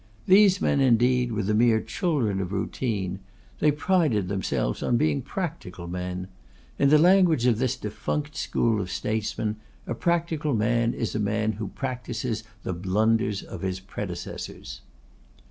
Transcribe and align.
These 0.25 0.59
men, 0.59 0.79
indeed, 0.81 1.31
were 1.31 1.43
the 1.43 1.53
mere 1.53 1.79
children 1.79 2.41
of 2.41 2.51
routine. 2.51 3.19
They 3.59 3.69
prided 3.71 4.29
themselves 4.29 4.81
on 4.81 4.97
being 4.97 5.21
practical 5.21 5.85
men. 5.87 6.27
In 6.79 6.89
the 6.89 6.97
language 6.97 7.45
of 7.45 7.59
this 7.59 7.77
defunct 7.77 8.35
school 8.35 8.81
of 8.81 8.89
statesmen, 8.89 9.57
a 9.85 9.93
practical 9.93 10.55
man 10.55 10.95
is 10.95 11.13
a 11.13 11.19
man 11.19 11.51
who 11.51 11.67
practises 11.67 12.43
the 12.63 12.73
blunders 12.73 13.43
of 13.43 13.61
his 13.61 13.79
predecessors. 13.79 14.81